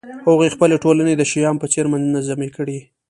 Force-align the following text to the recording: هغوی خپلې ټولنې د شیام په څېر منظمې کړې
هغوی 0.27 0.53
خپلې 0.55 0.75
ټولنې 0.83 1.13
د 1.17 1.23
شیام 1.31 1.55
په 1.59 1.67
څېر 1.73 1.85
منظمې 1.93 2.49
کړې 2.55 2.79